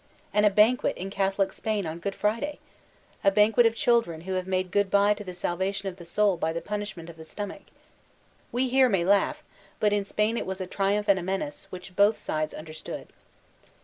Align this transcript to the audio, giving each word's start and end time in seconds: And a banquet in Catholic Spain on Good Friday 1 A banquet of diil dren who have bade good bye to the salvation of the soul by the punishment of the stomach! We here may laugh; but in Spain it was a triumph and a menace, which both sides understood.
And 0.33 0.47
a 0.47 0.49
banquet 0.49 0.97
in 0.97 1.11
Catholic 1.11 1.53
Spain 1.53 1.85
on 1.85 1.99
Good 1.99 2.15
Friday 2.15 2.57
1 3.21 3.31
A 3.31 3.35
banquet 3.35 3.67
of 3.67 3.75
diil 3.75 4.03
dren 4.03 4.21
who 4.21 4.33
have 4.33 4.49
bade 4.49 4.71
good 4.71 4.89
bye 4.89 5.13
to 5.13 5.23
the 5.23 5.35
salvation 5.35 5.89
of 5.89 5.97
the 5.97 6.05
soul 6.05 6.37
by 6.37 6.51
the 6.51 6.59
punishment 6.59 7.07
of 7.07 7.17
the 7.17 7.23
stomach! 7.23 7.65
We 8.51 8.67
here 8.67 8.89
may 8.89 9.05
laugh; 9.05 9.43
but 9.79 9.93
in 9.93 10.03
Spain 10.03 10.37
it 10.37 10.47
was 10.47 10.59
a 10.59 10.65
triumph 10.65 11.07
and 11.07 11.19
a 11.19 11.21
menace, 11.21 11.65
which 11.69 11.95
both 11.95 12.17
sides 12.17 12.55
understood. 12.55 13.09